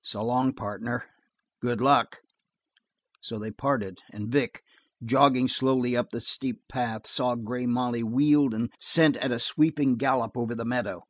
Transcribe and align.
"S'long, 0.00 0.54
partner. 0.54 1.04
Good 1.60 1.82
luck." 1.82 2.20
So 3.20 3.38
they 3.38 3.50
parted 3.50 3.98
and 4.10 4.32
Vic, 4.32 4.62
jogging 5.04 5.48
slowly 5.48 5.94
up 5.94 6.12
the 6.12 6.20
steep 6.22 6.62
path, 6.66 7.06
saw 7.06 7.34
Grey 7.34 7.66
Molly 7.66 8.02
wheeled 8.02 8.54
and 8.54 8.72
sent 8.80 9.18
at 9.18 9.30
a 9.32 9.38
sweeping 9.38 9.96
gallop 9.96 10.34
over 10.34 10.54
the 10.54 10.64
meadow. 10.64 11.02